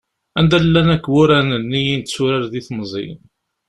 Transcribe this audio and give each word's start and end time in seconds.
Anda 0.39 0.57
llan 0.63 0.87
akk 0.95 1.05
wuraren-nni 1.13 1.81
i 1.85 1.95
netturar 1.99 2.43
di 2.51 2.61
temẓi? 2.67 3.07